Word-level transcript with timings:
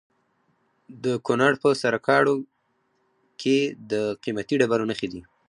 د 1.03 1.05
کونړ 1.25 1.51
په 1.63 1.69
سرکاڼو 1.81 2.35
کې 3.41 3.57
د 3.91 3.93
قیمتي 4.23 4.55
ډبرو 4.61 4.89
نښې 4.89 5.07
دي. 5.13 5.21